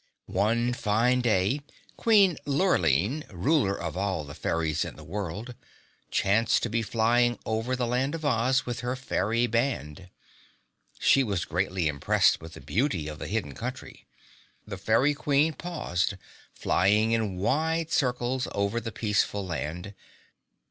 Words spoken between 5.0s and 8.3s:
world, chanced to be flying over the Land of